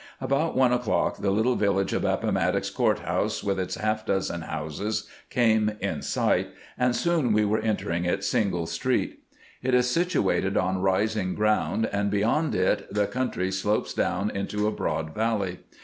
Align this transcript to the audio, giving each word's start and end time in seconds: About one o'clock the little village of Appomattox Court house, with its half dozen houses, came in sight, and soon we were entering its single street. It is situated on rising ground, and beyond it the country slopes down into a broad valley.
About 0.19 0.57
one 0.57 0.73
o'clock 0.73 1.17
the 1.17 1.29
little 1.29 1.55
village 1.55 1.93
of 1.93 2.03
Appomattox 2.03 2.71
Court 2.71 3.01
house, 3.01 3.43
with 3.43 3.59
its 3.59 3.75
half 3.75 4.03
dozen 4.03 4.41
houses, 4.41 5.07
came 5.29 5.73
in 5.79 6.01
sight, 6.01 6.47
and 6.75 6.95
soon 6.95 7.33
we 7.33 7.45
were 7.45 7.59
entering 7.59 8.05
its 8.05 8.25
single 8.25 8.65
street. 8.65 9.19
It 9.61 9.75
is 9.75 9.87
situated 9.91 10.57
on 10.57 10.81
rising 10.81 11.35
ground, 11.35 11.87
and 11.93 12.09
beyond 12.09 12.55
it 12.55 12.91
the 12.91 13.05
country 13.05 13.51
slopes 13.51 13.93
down 13.93 14.31
into 14.31 14.65
a 14.65 14.71
broad 14.71 15.13
valley. 15.13 15.59